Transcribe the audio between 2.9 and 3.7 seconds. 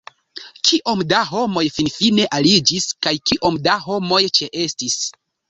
kaj kiom